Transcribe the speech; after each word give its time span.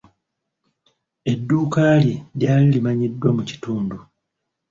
Edduuka 1.31 1.83
lye 2.03 2.15
lyali 2.39 2.67
limanyikiddwa 2.73 3.29
mu 3.37 3.43
kitundu. 3.49 3.97